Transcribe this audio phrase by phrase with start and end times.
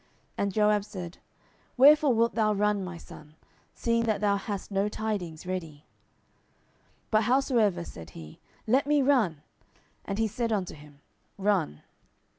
[0.35, 1.19] And Joab said,
[1.77, 3.35] Wherefore wilt thou run, my son,
[3.75, 5.83] seeing that thou hast no tidings ready?
[7.11, 9.43] 10:018:023 But howsoever, said he, let me run.
[10.03, 11.01] And he said unto him,
[11.37, 11.83] Run.